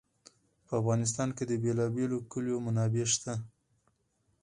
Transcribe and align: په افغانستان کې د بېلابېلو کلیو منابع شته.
په 0.65 0.73
افغانستان 0.81 1.29
کې 1.37 1.43
د 1.47 1.51
بېلابېلو 1.63 2.17
کلیو 2.31 2.57
منابع 2.65 3.05
شته. 3.13 3.33